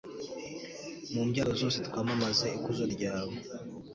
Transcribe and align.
mu 1.13 1.21
mbyaro 1.27 1.51
zose 1.61 1.77
twamamaze 1.87 2.47
ikuzo 2.57 2.83
ryawe 2.95 3.35